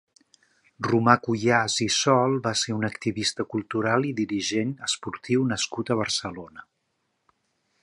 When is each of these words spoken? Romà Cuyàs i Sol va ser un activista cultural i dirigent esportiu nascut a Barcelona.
Romà 0.85 1.13
Cuyàs 1.27 1.75
i 1.85 1.87
Sol 1.95 2.33
va 2.47 2.53
ser 2.61 2.73
un 2.77 2.87
activista 2.89 3.45
cultural 3.55 4.09
i 4.13 4.15
dirigent 4.23 4.75
esportiu 4.89 5.47
nascut 5.53 5.93
a 5.97 6.01
Barcelona. 6.03 6.67